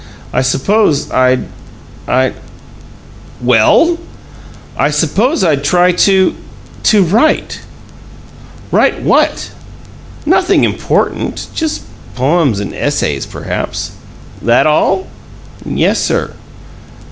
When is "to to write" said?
5.91-7.59